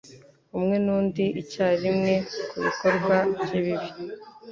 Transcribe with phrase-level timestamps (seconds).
[0.57, 2.13] umwe nundi icyarimwe
[2.49, 3.89] kubikorwa bye bibi